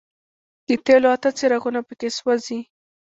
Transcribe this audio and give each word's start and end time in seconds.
د 0.67 0.69
تېلو 0.85 1.07
اته 1.15 1.29
څراغونه 1.37 1.79
په 1.87 1.93
کې 1.99 2.09
سوځي. 2.17 2.59